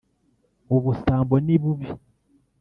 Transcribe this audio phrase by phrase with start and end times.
[0.75, 1.87] Ubusambo ni bubi.